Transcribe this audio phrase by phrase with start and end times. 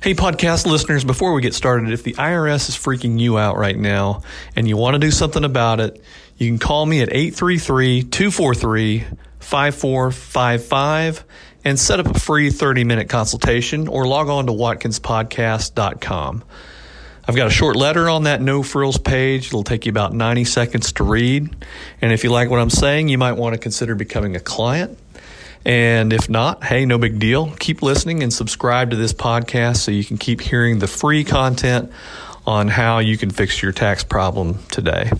[0.00, 3.76] Hey, podcast listeners, before we get started, if the IRS is freaking you out right
[3.76, 4.22] now
[4.54, 6.00] and you want to do something about it,
[6.36, 9.06] you can call me at 833 243
[9.40, 11.24] 5455
[11.64, 16.44] and set up a free 30 minute consultation or log on to watkinspodcast.com.
[17.26, 19.48] I've got a short letter on that no frills page.
[19.48, 21.50] It'll take you about 90 seconds to read.
[22.00, 24.96] And if you like what I'm saying, you might want to consider becoming a client.
[25.64, 27.52] And if not, hey, no big deal.
[27.58, 31.92] Keep listening and subscribe to this podcast so you can keep hearing the free content
[32.46, 35.10] on how you can fix your tax problem today.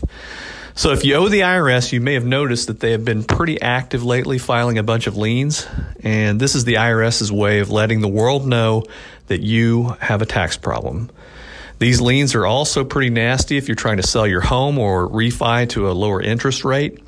[0.74, 3.60] So, if you owe the IRS, you may have noticed that they have been pretty
[3.60, 5.66] active lately filing a bunch of liens.
[6.04, 8.84] And this is the IRS's way of letting the world know
[9.26, 11.10] that you have a tax problem.
[11.80, 15.68] These liens are also pretty nasty if you're trying to sell your home or refi
[15.70, 17.00] to a lower interest rate.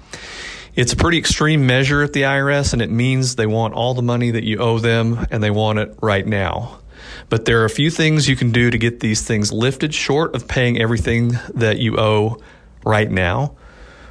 [0.80, 4.00] It's a pretty extreme measure at the IRS, and it means they want all the
[4.00, 6.78] money that you owe them and they want it right now.
[7.28, 10.34] But there are a few things you can do to get these things lifted short
[10.34, 12.38] of paying everything that you owe
[12.82, 13.56] right now.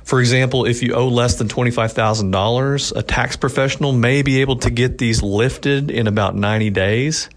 [0.03, 4.70] For example, if you owe less than $25,000, a tax professional may be able to
[4.70, 7.30] get these lifted in about 90 days.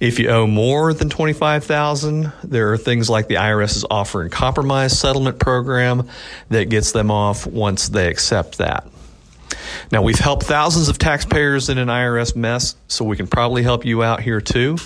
[0.00, 4.98] If you owe more than 25,000, there are things like the IRS's offer in compromise
[4.98, 6.08] settlement program
[6.48, 8.88] that gets them off once they accept that.
[9.92, 13.84] Now, we've helped thousands of taxpayers in an IRS mess, so we can probably help
[13.84, 14.78] you out here too.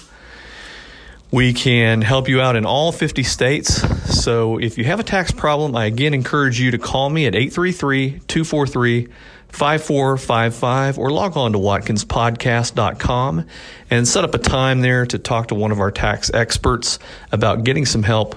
[1.31, 3.83] We can help you out in all 50 states.
[4.21, 7.37] So if you have a tax problem, I again encourage you to call me at
[7.37, 9.09] 833 243
[9.49, 13.47] 5455 or log on to watkinspodcast.com
[13.91, 16.99] and set up a time there to talk to one of our tax experts
[17.31, 18.37] about getting some help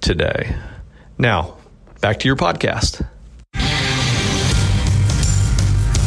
[0.00, 0.54] today.
[1.18, 1.56] Now,
[2.00, 3.06] back to your podcast.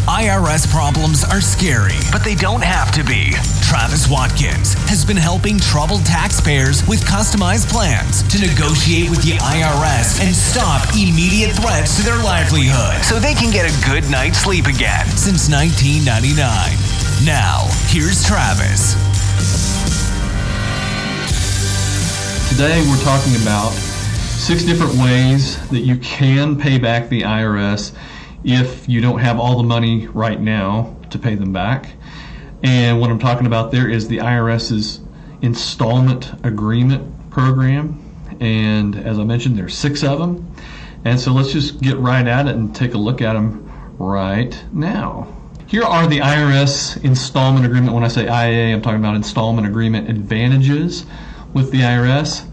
[0.06, 3.34] IRS problems are scary, but they don't have to be.
[3.66, 10.22] Travis Watkins has been helping troubled taxpayers with customized plans to negotiate with the IRS
[10.22, 14.68] and stop immediate threats to their livelihood so they can get a good night's sleep
[14.68, 16.38] again since 1999.
[17.26, 18.94] Now, here's Travis.
[22.54, 23.74] Today we're talking about
[24.38, 27.92] six different ways that you can pay back the IRS
[28.46, 31.94] if you don't have all the money right now to pay them back.
[32.64, 35.02] And what I'm talking about there is the IRS's
[35.42, 38.02] installment agreement program.
[38.40, 40.56] And as I mentioned, there's six of them.
[41.04, 44.64] And so let's just get right at it and take a look at them right
[44.72, 45.28] now.
[45.68, 47.94] Here are the IRS installment agreement.
[47.94, 51.06] When I say IA, I'm talking about installment agreement advantages
[51.54, 52.48] with the IRS.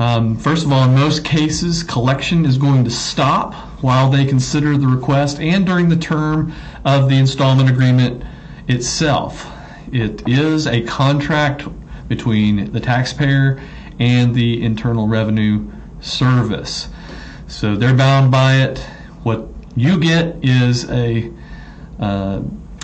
[0.00, 3.52] Um, first of all, in most cases, collection is going to stop
[3.82, 6.54] while they consider the request and during the term
[6.86, 8.24] of the installment agreement
[8.66, 9.46] itself.
[9.92, 11.68] It is a contract
[12.08, 13.60] between the taxpayer
[13.98, 16.88] and the Internal Revenue Service.
[17.46, 18.78] So they're bound by it.
[19.22, 21.30] What you get is a
[21.98, 22.40] uh,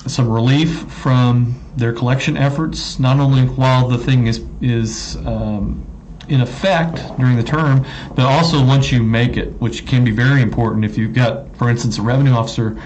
[0.06, 5.85] some relief from their collection efforts, not only while the thing is is um,
[6.28, 10.42] in effect during the term, but also once you make it, which can be very
[10.42, 12.80] important if you've got, for instance, a revenue officer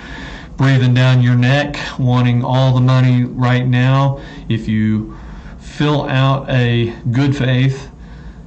[0.56, 4.21] breathing down your neck wanting all the money right now.
[4.49, 5.17] If you
[5.59, 7.91] fill out a good faith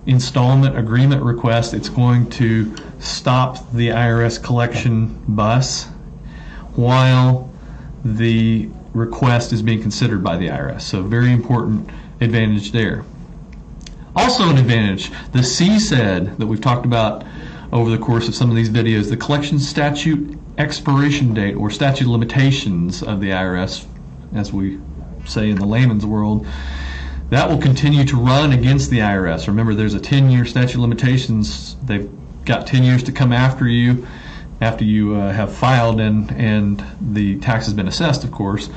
[0.05, 5.85] installment agreement request, it's going to stop the IRS collection bus
[6.75, 7.51] while
[8.03, 10.81] the request is being considered by the IRS.
[10.81, 11.89] So, very important
[12.21, 13.05] advantage there.
[14.15, 17.23] Also, an advantage the CSED that we've talked about
[17.71, 22.07] over the course of some of these videos, the collection statute expiration date or statute
[22.07, 23.85] limitations of the IRS,
[24.35, 24.79] as we
[25.25, 26.45] say in the layman's world,
[27.31, 29.47] that will continue to run against the IRS.
[29.47, 31.75] Remember, there's a 10 year statute limitations.
[31.83, 32.09] They've
[32.45, 34.05] got 10 years to come after you
[34.61, 38.69] after you uh, have filed and, and the tax has been assessed, of course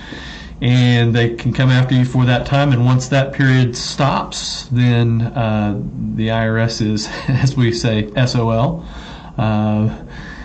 [0.63, 2.73] and they can come after you for that time.
[2.73, 5.81] And once that period stops, then uh,
[6.15, 8.85] the IRS is, as we say, SOL.
[9.37, 9.95] Uh,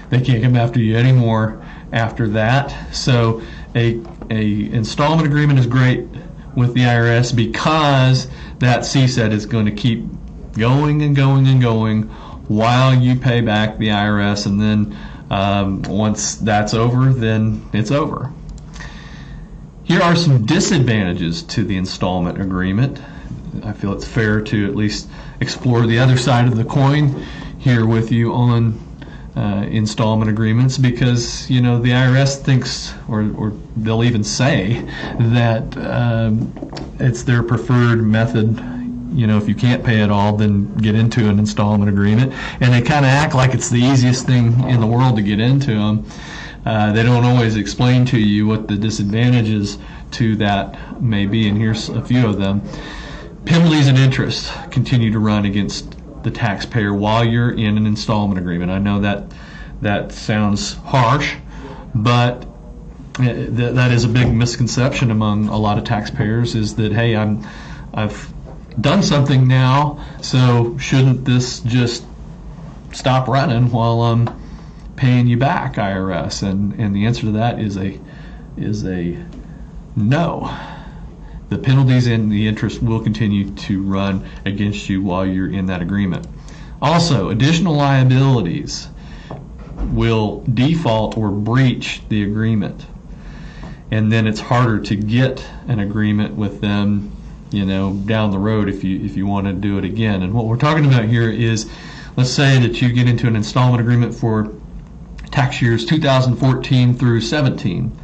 [0.09, 1.63] they can't come after you anymore
[1.93, 2.93] after that.
[2.93, 3.41] So
[3.75, 6.05] a a installment agreement is great
[6.55, 8.27] with the IRS because
[8.59, 10.05] that CSED is going to keep
[10.53, 12.03] going and going and going
[12.47, 14.97] while you pay back the IRS, and then
[15.29, 18.33] um, once that's over, then it's over.
[19.91, 23.01] Here are some disadvantages to the installment agreement.
[23.61, 25.09] I feel it's fair to at least
[25.41, 27.27] explore the other side of the coin
[27.59, 28.79] here with you on
[29.35, 34.79] uh, installment agreements because you know the IRS thinks, or, or they'll even say
[35.19, 36.53] that um,
[36.97, 38.57] it's their preferred method
[39.13, 42.31] you know, if you can't pay it all, then get into an installment agreement.
[42.61, 45.41] And they kind of act like it's the easiest thing in the world to get
[45.41, 46.05] into them.
[46.65, 49.77] Uh, they don't always explain to you what the disadvantages
[50.11, 52.61] to that may be, and here's a few of them.
[53.45, 58.69] Penalties and interest continue to run against the taxpayer while you're in an installment agreement.
[58.69, 59.23] I know that
[59.81, 61.35] that sounds harsh,
[61.95, 62.45] but
[63.15, 67.45] th- that is a big misconception among a lot of taxpayers is that hey, I'm
[67.93, 68.31] I've
[68.79, 72.05] done something now, so shouldn't this just
[72.93, 74.40] stop running while I'm
[75.01, 76.44] paying you back, IRS?
[76.44, 78.00] And and the answer to that is a
[78.56, 79.18] is a
[79.95, 80.56] no.
[81.50, 85.81] The penalties and the interest will continue to run against you while you're in that
[85.81, 86.27] agreement.
[86.81, 88.88] Also, additional liabilities
[89.92, 92.86] will default or breach the agreement.
[93.89, 97.12] And then it's harder to get an agreement with them,
[97.50, 100.21] you know, down the road if you if you want to do it again.
[100.21, 101.69] And what we're talking about here is
[102.15, 104.53] let's say that you get into an installment agreement for
[105.31, 107.97] tax years 2014 through 17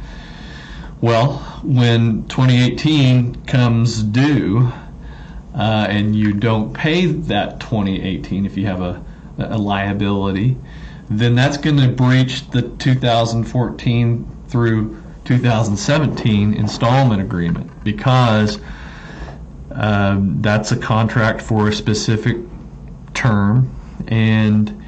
[1.00, 4.72] well, when 2018 comes due
[5.54, 9.02] uh, and you don't pay that 2018, if you have a,
[9.38, 10.56] a liability,
[11.08, 18.58] then that's going to breach the 2014 through 2017 installment agreement because
[19.70, 22.38] um, that's a contract for a specific
[23.14, 23.72] term
[24.08, 24.82] and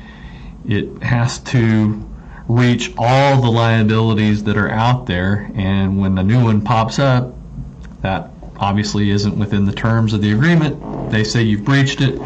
[0.67, 2.10] it has to
[2.51, 7.33] reach all the liabilities that are out there, and when a new one pops up,
[8.03, 11.11] that obviously isn't within the terms of the agreement.
[11.11, 12.21] They say you've breached it,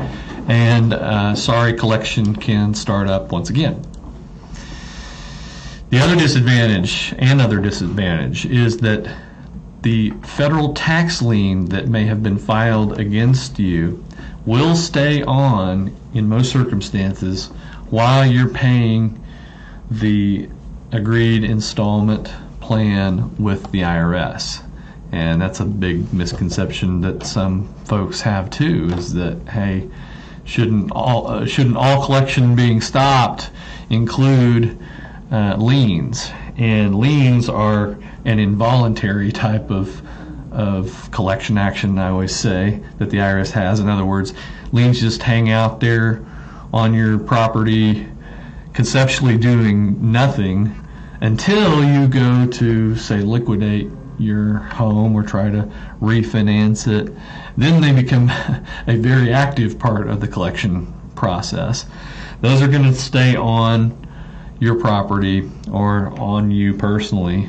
[0.49, 3.85] and uh, sorry, collection can start up once again.
[5.91, 9.15] The other disadvantage, and other disadvantage, is that
[9.83, 14.03] the federal tax lien that may have been filed against you
[14.47, 17.49] will stay on in most circumstances
[17.91, 19.21] while you're paying
[19.91, 20.49] the
[20.93, 24.63] agreed installment plan with the IRS.
[25.13, 29.89] And that's a big misconception that some folks have too is that, hey,
[30.45, 33.51] shouldn't all, uh, shouldn't all collection being stopped
[33.91, 34.79] include
[35.31, 36.31] uh, liens?
[36.57, 40.03] And liens are an involuntary type of,
[40.53, 43.81] of collection action, I always say, that the IRS has.
[43.81, 44.35] In other words,
[44.73, 46.25] liens just hang out there
[46.73, 48.09] on your property
[48.75, 50.75] conceptually doing nothing
[51.21, 57.13] until you go to, say, liquidate your home or try to refinance it.
[57.57, 58.29] Then they become
[58.87, 61.87] a very active part of the collection process.
[62.41, 63.97] Those are going to stay on
[64.61, 67.47] your property or on you personally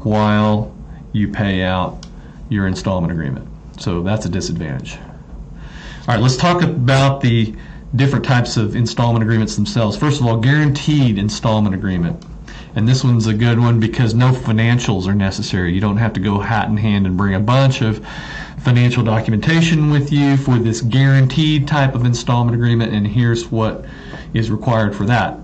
[0.00, 0.74] while
[1.12, 2.06] you pay out
[2.48, 3.48] your installment agreement.
[3.78, 4.96] So that's a disadvantage.
[4.96, 7.54] All right, let's talk about the
[7.94, 9.96] different types of installment agreements themselves.
[9.96, 12.24] First of all, guaranteed installment agreement.
[12.74, 15.74] And this one's a good one because no financials are necessary.
[15.74, 18.02] You don't have to go hat in hand and bring a bunch of
[18.62, 23.84] financial documentation with you for this guaranteed type of installment agreement, and here's what
[24.32, 25.38] is required for that.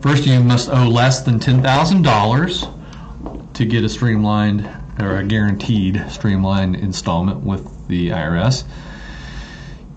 [0.00, 4.68] First, you must owe less than $10,000 to get a streamlined
[4.98, 8.64] or a guaranteed streamlined installment with the IRS.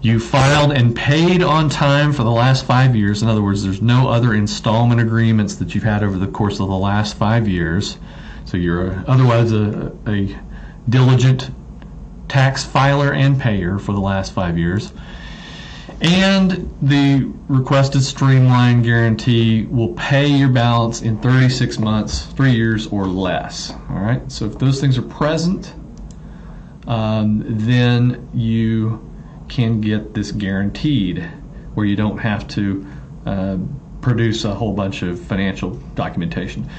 [0.01, 3.21] You filed and paid on time for the last five years.
[3.21, 6.69] In other words, there's no other installment agreements that you've had over the course of
[6.69, 7.97] the last five years.
[8.45, 10.39] So you're otherwise a, a
[10.87, 11.51] diligent
[12.29, 14.93] tax filer and payer for the last five years.
[16.01, 23.05] And the requested streamline guarantee will pay your balance in 36 months, three years, or
[23.05, 23.71] less.
[23.89, 24.31] All right.
[24.31, 25.73] So if those things are present,
[26.87, 29.08] um, then you
[29.49, 31.23] can get this guaranteed
[31.73, 32.85] where you don't have to
[33.25, 33.57] uh,
[34.01, 36.69] produce a whole bunch of financial documentation.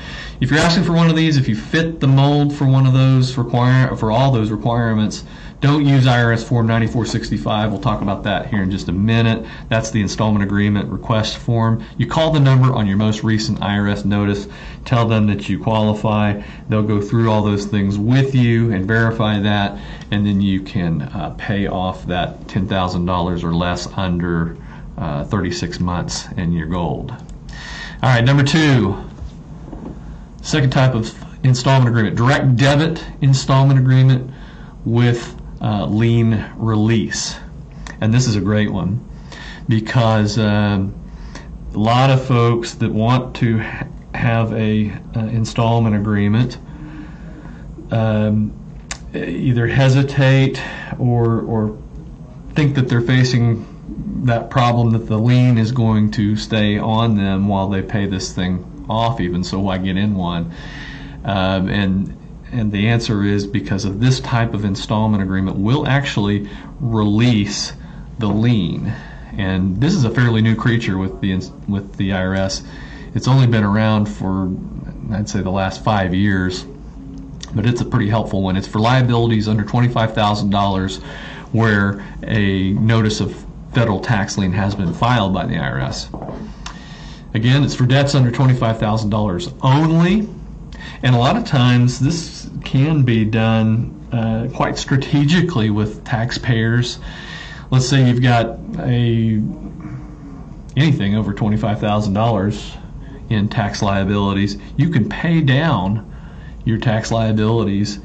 [0.41, 2.93] If you're asking for one of these, if you fit the mold for one of
[2.93, 5.25] those require for all those requirements,
[5.61, 7.71] don't use IRS Form 9465.
[7.71, 9.47] We'll talk about that here in just a minute.
[9.69, 11.85] That's the installment agreement request form.
[11.99, 14.49] You call the number on your most recent IRS notice,
[14.87, 16.41] tell them that you qualify.
[16.71, 19.79] They'll go through all those things with you and verify that,
[20.11, 24.57] and then you can uh, pay off that $10,000 or less under
[25.01, 27.11] uh, 36 months and you're gold.
[27.11, 29.03] All right, number two,
[30.43, 31.13] second type of
[31.45, 34.31] installment agreement, direct debit installment agreement
[34.85, 37.37] with uh, lien release.
[38.01, 39.07] And this is a great one
[39.69, 40.95] because um,
[41.75, 46.59] a lot of folks that want to ha- have a uh, installment agreement
[47.91, 48.53] um,
[49.15, 50.63] either hesitate
[50.99, 51.79] or or
[52.55, 53.67] think that they're facing
[54.25, 58.33] that problem that the lien is going to stay on them while they pay this
[58.33, 60.53] thing off, even so, why get in one?
[61.25, 62.17] Um, and
[62.53, 66.49] and the answer is because of this type of installment agreement will actually
[66.81, 67.73] release
[68.19, 68.93] the lien.
[69.37, 71.35] And this is a fairly new creature with the
[71.69, 72.67] with the IRS.
[73.15, 74.51] It's only been around for
[75.13, 76.65] I'd say the last five years,
[77.55, 78.57] but it's a pretty helpful one.
[78.57, 80.99] It's for liabilities under twenty-five thousand dollars,
[81.53, 86.09] where a notice of federal tax lien has been filed by the IRS.
[87.35, 90.29] Again, it's for debts under $25,000 only.
[91.03, 96.99] And a lot of times this can be done uh, quite strategically with taxpayers.
[97.71, 99.41] Let's say you've got a
[100.77, 102.77] anything over $25,000
[103.29, 106.07] in tax liabilities, you can pay down
[106.65, 108.01] your tax liabilities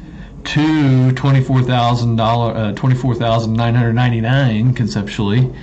[0.46, 5.54] to twenty-four thousand dollar, uh, twenty-four thousand nine hundred ninety-nine conceptually,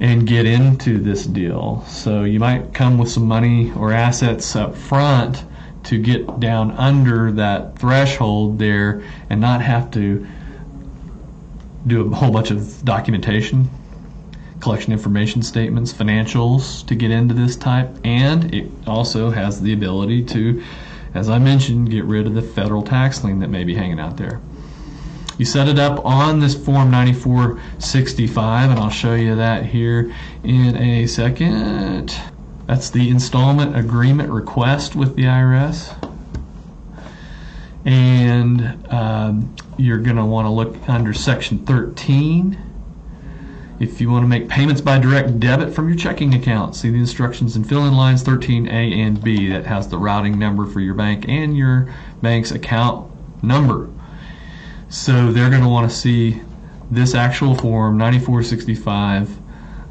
[0.00, 1.84] and get into this deal.
[1.86, 5.44] So you might come with some money or assets up front
[5.84, 10.26] to get down under that threshold there, and not have to
[11.86, 13.70] do a whole bunch of documentation,
[14.60, 20.24] collection information statements, financials to get into this type, and it also has the ability
[20.24, 20.62] to
[21.14, 24.16] as I mentioned, get rid of the federal tax lien that may be hanging out
[24.16, 24.40] there.
[25.38, 30.12] You set it up on this Form 9465, and I'll show you that here
[30.42, 32.14] in a second.
[32.66, 35.94] That's the installment agreement request with the IRS.
[37.84, 42.67] And um, you're going to want to look under Section 13
[43.80, 46.98] if you want to make payments by direct debit from your checking account, see the
[46.98, 50.94] instructions and fill in lines 13A and B that has the routing number for your
[50.94, 53.10] bank and your bank's account
[53.42, 53.88] number.
[54.88, 56.40] So they're going to want to see
[56.90, 59.38] this actual form 9465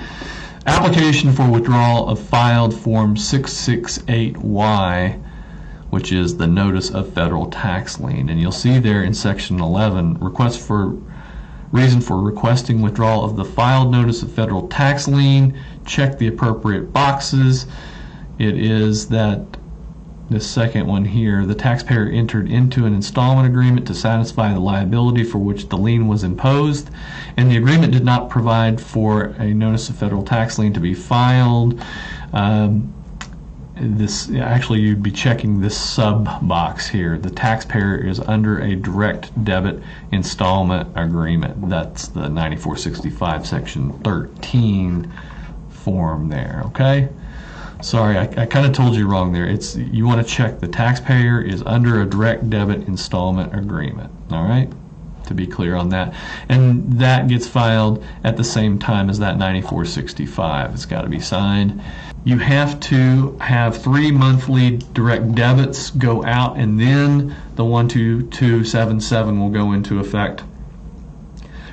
[0.66, 5.29] Application for withdrawal of filed Form 668Y
[5.90, 8.28] which is the notice of federal tax lien.
[8.28, 10.96] And you'll see there in section 11, request for
[11.72, 15.58] reason for requesting withdrawal of the filed notice of federal tax lien.
[15.84, 17.66] Check the appropriate boxes.
[18.38, 19.44] It is that
[20.30, 25.24] this second one here, the taxpayer entered into an installment agreement to satisfy the liability
[25.24, 26.88] for which the lien was imposed,
[27.36, 30.94] and the agreement did not provide for a notice of federal tax lien to be
[30.94, 31.82] filed.
[32.32, 32.94] Um,
[33.80, 37.18] this actually you'd be checking this sub box here.
[37.18, 39.82] The taxpayer is under a direct debit
[40.12, 41.68] installment agreement.
[41.68, 45.12] That's the 9465 section 13
[45.70, 46.62] form there.
[46.66, 47.08] Okay.
[47.82, 49.46] Sorry, I, I kind of told you wrong there.
[49.46, 54.12] It's you want to check the taxpayer is under a direct debit installment agreement.
[54.30, 54.70] All right
[55.30, 56.14] to be clear on that.
[56.48, 60.74] And that gets filed at the same time as that 9465.
[60.74, 61.82] It's got to be signed
[62.24, 69.50] you have to have three monthly direct debits go out and then the 12277 will
[69.50, 70.42] go into effect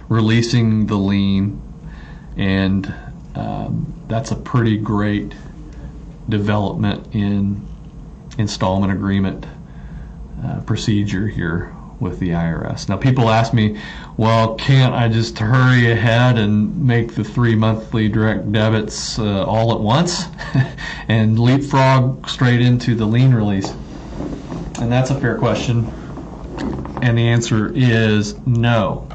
[0.07, 1.61] releasing the lien
[2.37, 2.93] and
[3.35, 5.33] um, that's a pretty great
[6.29, 7.67] development in
[8.37, 9.45] installment agreement
[10.45, 12.89] uh, procedure here with the IRS.
[12.89, 13.79] Now, people ask me,
[14.17, 19.73] well, can't I just hurry ahead and make the three monthly direct debits uh, all
[19.73, 20.25] at once
[21.07, 23.73] and leapfrog straight into the lien release?
[24.79, 25.85] And that's a fair question.
[27.01, 29.09] And the answer is no.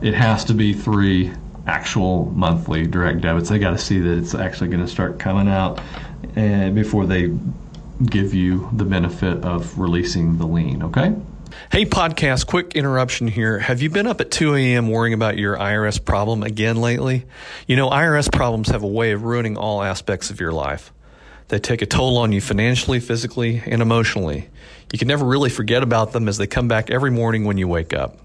[0.00, 1.32] It has to be three
[1.66, 3.50] actual monthly direct debits.
[3.50, 5.80] They got to see that it's actually going to start coming out
[6.36, 7.36] uh, before they
[8.06, 11.14] give you the benefit of releasing the lien, okay?
[11.72, 13.58] Hey, podcast, quick interruption here.
[13.58, 14.88] Have you been up at 2 a.m.
[14.88, 17.24] worrying about your IRS problem again lately?
[17.66, 20.92] You know, IRS problems have a way of ruining all aspects of your life.
[21.48, 24.48] They take a toll on you financially, physically, and emotionally.
[24.92, 27.68] You can never really forget about them as they come back every morning when you
[27.68, 28.18] wake up.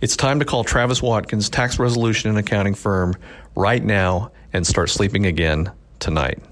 [0.00, 3.14] It's time to call Travis Watkins, tax resolution and accounting firm,
[3.54, 6.42] right now and start sleeping again tonight.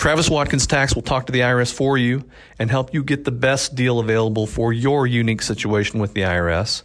[0.00, 2.24] Travis Watkins Tax will talk to the IRS for you
[2.58, 6.84] and help you get the best deal available for your unique situation with the IRS.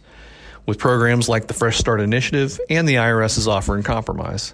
[0.66, 4.52] with programs like the Fresh Start Initiative and the IRS's offer in compromise.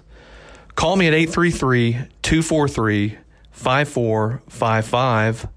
[0.75, 3.17] Call me at 833 243
[3.51, 5.47] 5455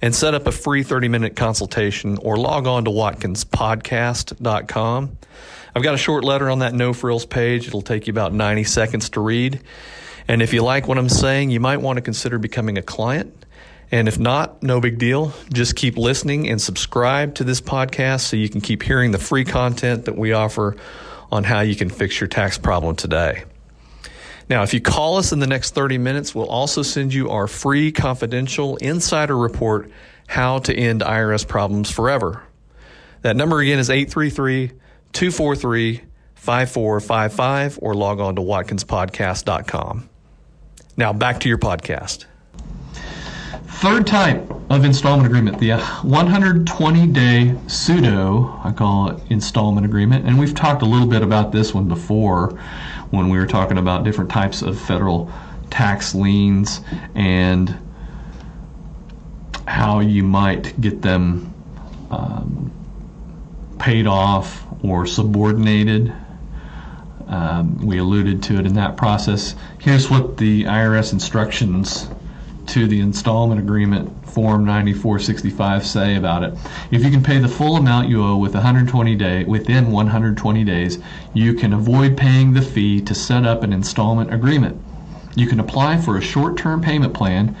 [0.00, 5.18] and set up a free 30 minute consultation or log on to watkinspodcast.com.
[5.76, 7.66] I've got a short letter on that no frills page.
[7.66, 9.60] It'll take you about 90 seconds to read.
[10.26, 13.44] And if you like what I'm saying, you might want to consider becoming a client.
[13.90, 15.32] And if not, no big deal.
[15.52, 19.44] Just keep listening and subscribe to this podcast so you can keep hearing the free
[19.44, 20.76] content that we offer
[21.30, 23.44] on how you can fix your tax problem today.
[24.48, 27.46] Now, if you call us in the next 30 minutes, we'll also send you our
[27.46, 29.90] free confidential insider report,
[30.26, 32.42] How to End IRS Problems Forever.
[33.22, 34.72] That number again is 833
[35.12, 36.02] 243
[36.34, 40.10] 5455 or log on to watkinspodcast.com.
[40.96, 42.26] Now, back to your podcast.
[43.66, 50.26] Third type of installment agreement, the 120 day pseudo, I call it installment agreement.
[50.26, 52.50] And we've talked a little bit about this one before
[53.10, 55.30] when we were talking about different types of federal
[55.70, 56.80] tax liens
[57.14, 57.76] and
[59.66, 61.52] how you might get them
[62.10, 62.72] um,
[63.78, 66.14] paid off or subordinated.
[67.28, 69.54] Um, we alluded to it in that process.
[69.78, 72.08] Here's what the IRS instructions
[72.66, 76.54] to the installment agreement form 9465 say about it.
[76.90, 80.98] If you can pay the full amount you owe with 120 day within 120 days,
[81.32, 84.80] you can avoid paying the fee to set up an installment agreement.
[85.36, 87.56] You can apply for a short-term payment plan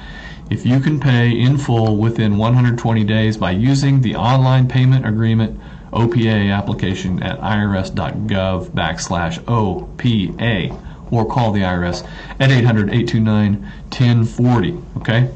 [0.50, 5.58] if you can pay in full within 120 days by using the online payment agreement
[5.94, 12.06] OPA application at irs.gov backslash OPA or call the IRS
[12.40, 14.78] at 800 829 1040.
[14.98, 15.30] Okay?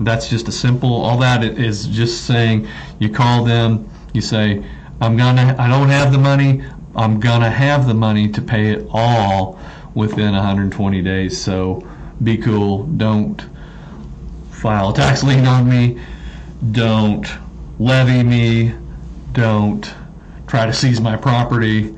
[0.00, 2.68] That's just a simple, all that is just saying
[2.98, 4.64] you call them, you say,
[5.00, 6.62] I'm gonna, I don't have the money,
[6.94, 9.60] I'm gonna have the money to pay it all
[9.94, 11.40] within 120 days.
[11.40, 11.86] So
[12.22, 12.84] be cool.
[12.84, 13.44] Don't
[14.50, 16.00] file a tax lien on me.
[16.70, 17.26] Don't
[17.78, 18.74] levy me.
[19.32, 19.92] Don't
[20.46, 21.94] try to seize my property.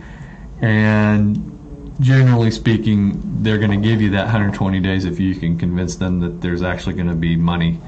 [0.60, 5.96] And generally speaking, they're going to give you that 120 days if you can convince
[5.96, 7.80] them that there's actually going to be money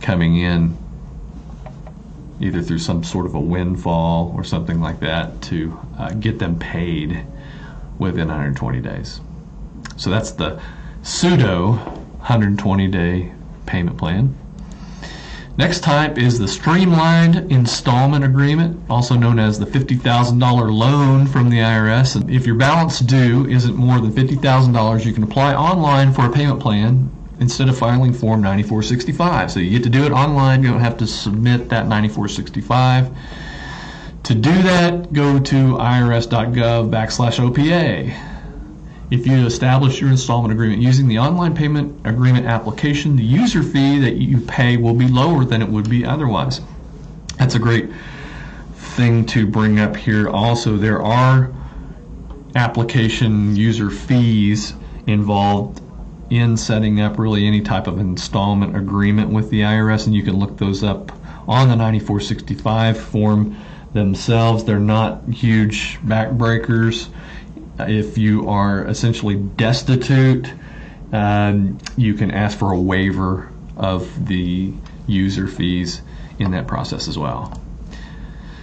[0.00, 0.76] coming in,
[2.40, 6.58] either through some sort of a windfall or something like that, to uh, get them
[6.58, 7.24] paid
[7.98, 9.20] within 120 days.
[9.96, 10.60] So that's the
[11.02, 13.32] pseudo 120 day
[13.66, 14.34] payment plan.
[15.56, 21.58] Next type is the Streamlined Installment Agreement, also known as the $50,000 loan from the
[21.58, 22.16] IRS.
[22.16, 26.32] And if your balance due isn't more than $50,000, you can apply online for a
[26.32, 27.10] payment plan
[27.40, 29.50] instead of filing Form 9465.
[29.50, 33.10] So you get to do it online, you don't have to submit that 9465.
[34.24, 38.14] To do that, go to irs.gov backslash OPA.
[39.10, 43.98] If you establish your installment agreement using the online payment agreement application, the user fee
[43.98, 46.60] that you pay will be lower than it would be otherwise.
[47.36, 47.90] That's a great
[48.74, 50.28] thing to bring up here.
[50.28, 51.52] Also, there are
[52.54, 54.74] application user fees
[55.08, 55.82] involved
[56.30, 60.38] in setting up really any type of installment agreement with the IRS, and you can
[60.38, 61.10] look those up
[61.48, 63.56] on the 9465 form
[63.92, 64.62] themselves.
[64.62, 67.08] They're not huge backbreakers
[67.88, 70.52] if you are essentially destitute,
[71.12, 74.72] um, you can ask for a waiver of the
[75.06, 76.02] user fees
[76.38, 77.60] in that process as well.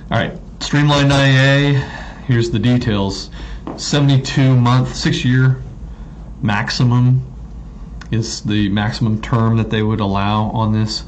[0.09, 1.79] All right, Streamline IA,
[2.27, 3.29] here's the details.
[3.77, 5.61] 72 month, six year
[6.41, 7.21] maximum
[8.11, 11.03] is the maximum term that they would allow on this.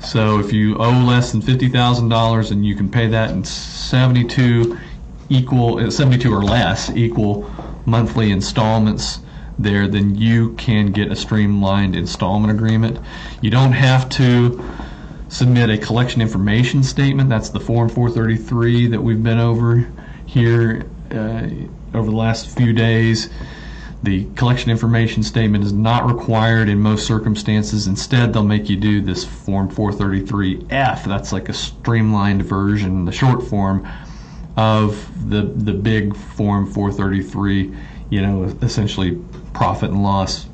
[0.00, 4.78] So if you owe less than $50,000 and you can pay that in 72
[5.30, 7.50] equal uh, 72 or less equal
[7.86, 9.20] monthly installments
[9.58, 12.98] there, then you can get a streamlined installment agreement.
[13.40, 14.62] You don't have to
[15.28, 17.28] submit a collection information statement.
[17.28, 19.86] That's the Form 433 that we've been over
[20.26, 21.48] here uh,
[21.92, 23.30] over the last few days.
[24.02, 27.86] The collection information statement is not required in most circumstances.
[27.86, 31.04] Instead, they'll make you do this Form 433F.
[31.04, 33.88] That's like a streamlined version, the short form
[34.56, 37.74] of the the big Form 433,
[38.10, 39.20] you know, essentially
[39.52, 40.46] profit and loss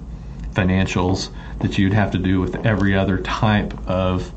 [0.52, 4.32] financials that you'd have to do with every other type of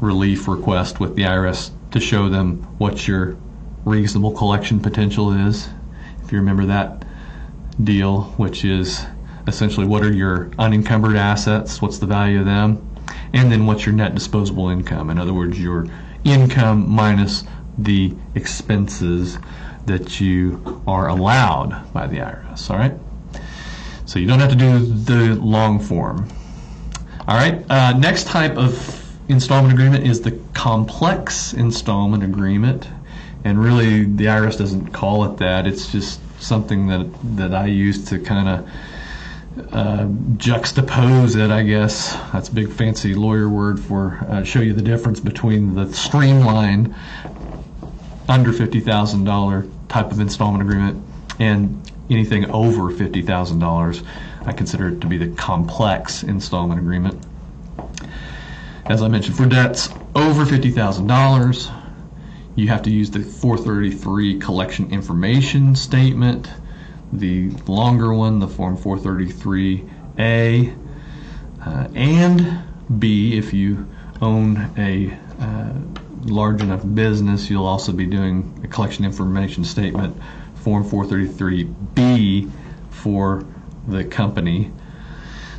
[0.00, 3.36] relief request with the IRS to show them what your
[3.84, 5.68] reasonable collection potential is.
[6.22, 7.04] If you remember that
[7.82, 9.04] deal, which is
[9.46, 12.84] essentially what are your unencumbered assets, what's the value of them,
[13.32, 15.10] and then what's your net disposable income.
[15.10, 15.86] In other words, your
[16.24, 17.44] income minus
[17.78, 19.38] the expenses
[19.86, 22.70] that you are allowed by the IRS.
[22.70, 22.94] All right.
[24.04, 26.28] So you don't have to do the long form.
[27.26, 27.64] All right.
[27.68, 32.88] Uh, next type of installment agreement is the complex installment agreement,
[33.44, 35.66] and really the IRS doesn't call it that.
[35.66, 38.70] It's just something that that I use to kind of
[39.72, 42.12] uh, juxtapose it, I guess.
[42.32, 46.94] That's a big fancy lawyer word for uh, show you the difference between the streamlined
[48.28, 51.04] under $50,000 type of installment agreement
[51.38, 54.06] and anything over $50,000.
[54.44, 57.24] I consider it to be the complex installment agreement.
[58.86, 61.82] As I mentioned, for debts over $50,000,
[62.54, 66.48] you have to use the 433 collection information statement
[67.12, 70.76] the longer one, the Form 433A,
[71.64, 72.62] uh, and
[72.98, 73.86] B, if you
[74.20, 75.72] own a uh,
[76.30, 80.16] large enough business, you'll also be doing a collection information statement,
[80.56, 82.50] Form 433B,
[82.90, 83.44] for
[83.86, 84.70] the company.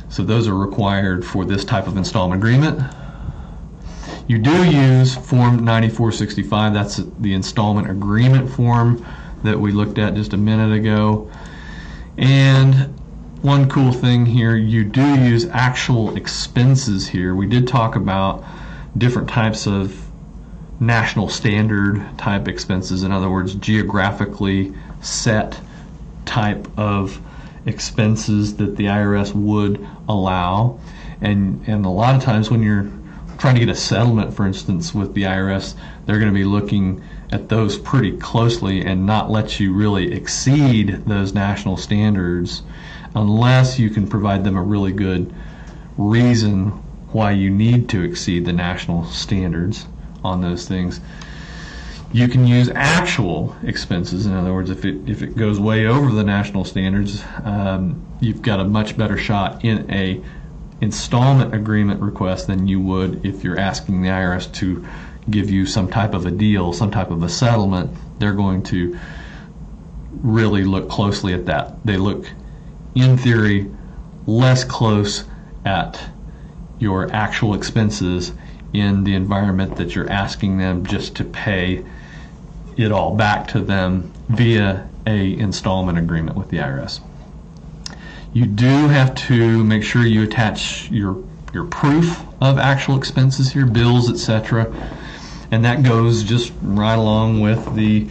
[0.08, 2.80] So those are required for this type of installment agreement.
[4.26, 9.04] You do use Form 9465, that's the installment agreement form
[9.42, 11.30] that we looked at just a minute ago.
[12.18, 12.94] And
[13.42, 17.34] one cool thing here, you do use actual expenses here.
[17.34, 18.44] We did talk about
[18.96, 20.07] different types of
[20.80, 25.60] national standard type expenses, in other words, geographically set
[26.24, 27.20] type of
[27.66, 30.78] expenses that the IRS would allow.
[31.20, 32.90] And, and a lot of times when you're
[33.38, 35.74] trying to get a settlement, for instance, with the IRS,
[36.06, 41.04] they're going to be looking at those pretty closely and not let you really exceed
[41.06, 42.62] those national standards
[43.14, 45.32] unless you can provide them a really good
[45.96, 46.68] reason
[47.12, 49.86] why you need to exceed the national standards
[50.28, 51.00] on those things.
[52.12, 54.26] You can use actual expenses.
[54.26, 58.40] In other words, if it if it goes way over the national standards, um, you've
[58.40, 60.22] got a much better shot in a
[60.80, 64.86] installment agreement request than you would if you're asking the IRS to
[65.28, 68.98] give you some type of a deal, some type of a settlement, they're going to
[70.22, 71.84] really look closely at that.
[71.84, 72.26] They look,
[72.94, 73.70] in theory,
[74.26, 75.24] less close
[75.64, 76.00] at
[76.78, 78.32] your actual expenses
[78.72, 81.84] in the environment that you're asking them just to pay
[82.76, 87.00] it all back to them via a installment agreement with the IRS.
[88.32, 91.22] You do have to make sure you attach your
[91.54, 94.70] your proof of actual expenses here, bills, etc
[95.50, 98.06] and that goes just right along with the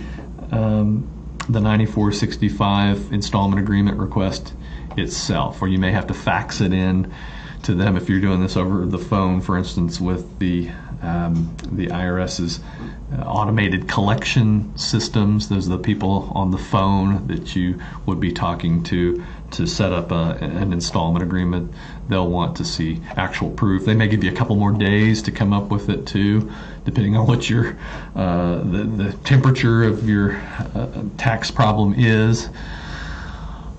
[0.52, 1.08] um,
[1.50, 4.54] the 9465 installment agreement request
[4.98, 7.12] itself, or you may have to fax it in
[7.63, 10.70] to them if you're doing this over the phone, for instance, with the
[11.02, 12.60] um, the IRS's
[13.13, 15.48] uh, automated collection systems.
[15.48, 19.93] Those are the people on the phone that you would be talking to to set
[19.93, 21.72] up a, an installment agreement.
[22.10, 23.86] They'll want to see actual proof.
[23.86, 26.52] They may give you a couple more days to come up with it too,
[26.84, 27.78] depending on what your
[28.15, 30.36] uh, the, the temperature of your
[30.76, 32.50] uh, tax problem is.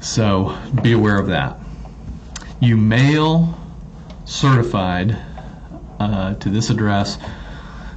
[0.01, 1.59] So be aware of that.
[2.61, 3.59] You mail
[4.29, 5.17] certified
[5.99, 7.19] uh, to this address,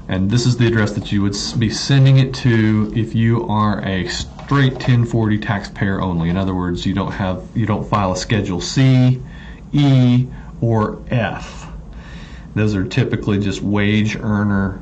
[0.08, 3.86] and this is the address that you would be sending it to if you are
[3.86, 6.30] a straight 1040 taxpayer only.
[6.30, 9.22] In other words, you don't have you don't file a Schedule C,
[9.74, 10.28] E,
[10.62, 11.68] or F.
[12.56, 14.82] Those are typically just wage earner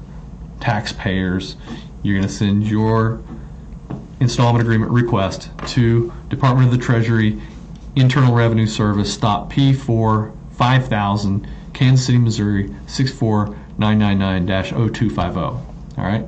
[0.59, 1.57] taxpayers.
[2.03, 3.21] You're going to send your
[4.19, 7.41] installment agreement request to Department of the Treasury,
[7.95, 15.38] Internal Revenue Service, stop P4 5000, Kansas City, Missouri 64999-0250.
[15.38, 15.63] All
[15.98, 16.28] right.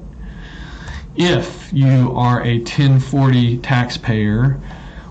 [1.17, 4.57] If you are a 1040 taxpayer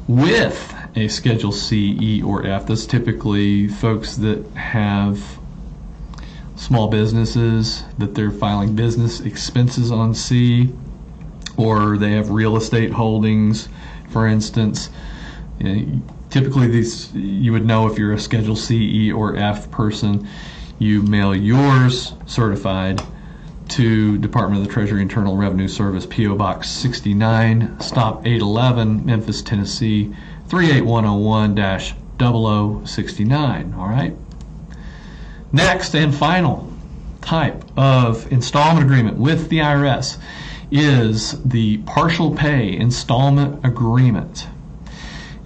[0.09, 5.39] with a Schedule C, E, or F, that's typically folks that have
[6.57, 10.73] small businesses that they're filing business expenses on C,
[11.59, 13.69] or they have real estate holdings,
[14.09, 14.89] for instance.
[16.31, 20.29] Typically, these you would know if you're a Schedule C, E, or F person.
[20.79, 23.03] You mail yours certified
[23.71, 26.35] to Department of the Treasury Internal Revenue Service, P.O.
[26.35, 30.14] Box 69, Stop 811, Memphis, Tennessee
[30.49, 33.75] 38101 0069.
[33.75, 34.16] All right.
[35.53, 36.73] Next and final
[37.21, 40.19] type of installment agreement with the IRS
[40.71, 44.47] is the partial pay installment agreement.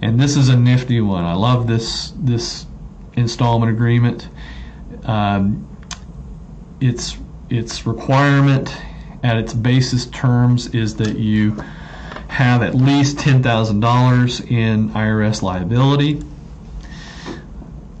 [0.05, 1.25] And this is a nifty one.
[1.25, 2.67] I love this this
[3.15, 4.29] installment agreement.
[5.03, 5.67] Um,
[6.79, 7.17] its
[7.49, 8.71] its requirement
[9.23, 11.59] at its basis terms is that you
[12.27, 16.21] have at least $10,000 in IRS liability.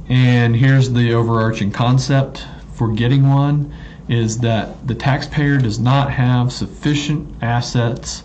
[0.07, 3.73] And here's the overarching concept for getting one
[4.07, 8.21] is that the taxpayer does not have sufficient assets,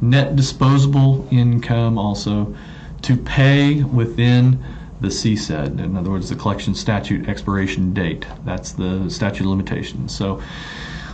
[0.00, 2.54] net disposable income also,
[3.04, 4.62] to pay within
[5.00, 5.80] the CSED.
[5.80, 8.26] In other words, the collection statute expiration date.
[8.44, 10.16] That's the statute of limitations.
[10.16, 10.42] So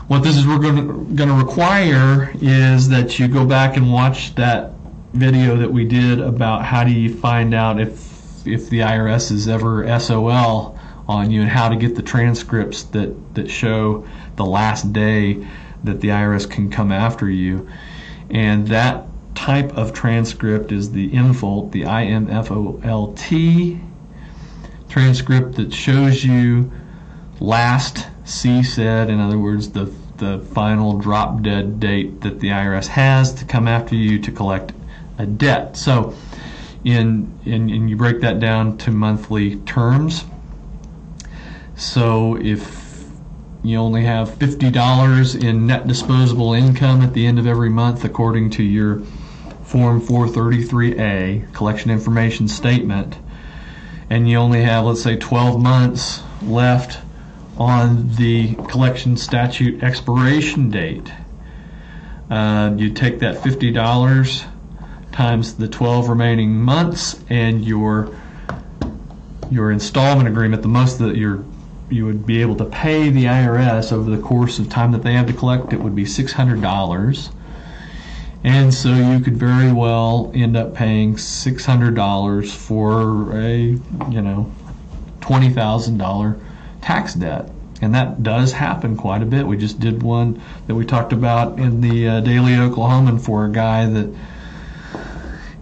[0.08, 4.72] what this is we're going to require is that you go back and watch that
[5.12, 8.08] video that we did about how do you find out if
[8.46, 13.34] if the IRS is ever SOL on you and how to get the transcripts that
[13.34, 15.46] that show the last day
[15.84, 17.68] that the IRS can come after you.
[18.30, 19.06] And that
[19.40, 23.80] type of transcript is the IMFOLT, the I-M-F-O-L-T
[24.90, 26.70] transcript that shows you
[27.40, 33.32] last CSED, in other words, the the final drop dead date that the IRS has
[33.32, 34.74] to come after you to collect
[35.16, 35.74] a debt.
[35.74, 36.14] So,
[36.84, 40.26] in, in and you break that down to monthly terms.
[41.76, 43.06] So if
[43.62, 48.50] you only have $50 in net disposable income at the end of every month, according
[48.50, 49.00] to your
[49.70, 53.16] Form 433A collection information statement,
[54.10, 56.98] and you only have, let's say, 12 months left
[57.56, 61.12] on the collection statute expiration date,
[62.30, 64.44] uh, you take that $50
[65.12, 68.12] times the 12 remaining months and your
[69.52, 71.44] your installment agreement, the most that you're
[71.90, 75.12] you would be able to pay the IRS over the course of time that they
[75.12, 77.32] have to collect it would be $600.
[78.42, 83.56] And so you could very well end up paying $600 for a,
[84.10, 84.50] you know,
[85.20, 86.40] $20,000
[86.80, 87.50] tax debt.
[87.82, 89.46] And that does happen quite a bit.
[89.46, 93.50] We just did one that we talked about in the uh, Daily Oklahoman for a
[93.50, 94.14] guy that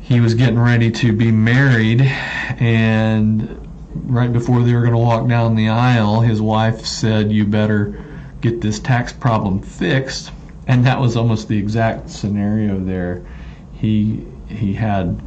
[0.00, 5.28] he was getting ready to be married and right before they were going to walk
[5.28, 8.04] down the aisle, his wife said, You better
[8.40, 10.30] get this tax problem fixed.
[10.68, 13.24] And that was almost the exact scenario there.
[13.72, 15.20] He, he had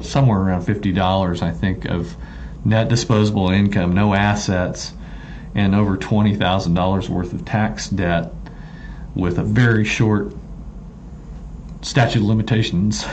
[0.00, 2.16] somewhere around $50, I think, of
[2.64, 4.94] net disposable income, no assets,
[5.54, 8.32] and over $20,000 worth of tax debt
[9.14, 10.34] with a very short
[11.82, 13.04] statute of limitations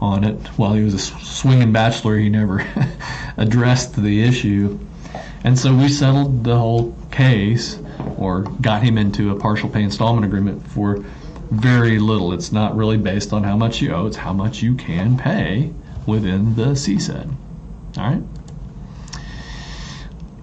[0.00, 0.38] on it.
[0.56, 2.64] While he was a swinging bachelor, he never
[3.36, 4.78] addressed the issue.
[5.42, 7.78] And so we settled the whole case
[8.16, 11.04] or got him into a partial pay installment agreement for
[11.54, 12.32] very little.
[12.32, 15.72] It's not really based on how much you owe, it's how much you can pay
[16.06, 17.30] within the CSED.
[17.96, 18.22] All right?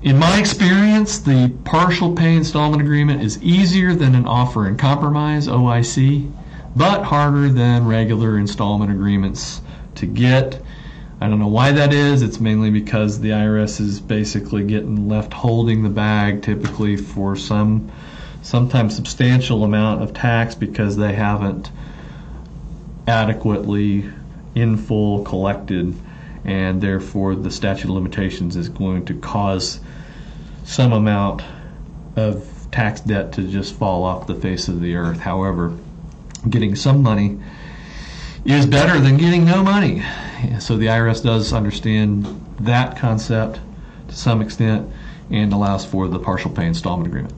[0.01, 5.47] In my experience, the partial pay installment agreement is easier than an offer in compromise,
[5.47, 6.31] OIC,
[6.75, 9.61] but harder than regular installment agreements
[9.95, 10.59] to get.
[11.19, 12.23] I don't know why that is.
[12.23, 17.91] It's mainly because the IRS is basically getting left holding the bag typically for some
[18.41, 21.71] sometimes substantial amount of tax because they haven't
[23.07, 24.09] adequately
[24.55, 25.95] in full collected
[26.43, 29.79] and therefore the statute of limitations is going to cause
[30.65, 31.43] some amount
[32.15, 35.19] of tax debt to just fall off the face of the earth.
[35.19, 35.77] However,
[36.49, 37.39] getting some money
[38.45, 40.03] is better than getting no money.
[40.59, 42.25] So the IRS does understand
[42.61, 43.59] that concept
[44.07, 44.89] to some extent
[45.29, 47.33] and allows for the partial pay installment agreement.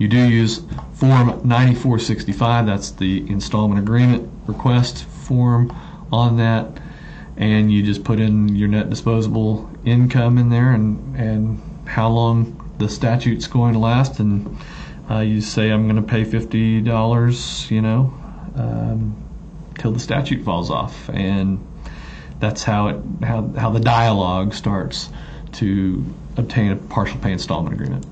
[0.00, 0.62] You do use
[0.94, 5.76] Form 9465, that's the installment agreement request form
[6.10, 6.80] on that,
[7.36, 12.74] and you just put in your net disposable income in there and, and how long
[12.78, 14.56] the statute's going to last, and
[15.10, 18.14] uh, you say, I'm going to pay $50, you know,
[18.56, 19.22] um,
[19.78, 21.10] till the statute falls off.
[21.10, 21.62] And
[22.38, 25.10] that's how it how, how the dialogue starts
[25.52, 26.02] to
[26.38, 28.06] obtain a partial pay installment agreement.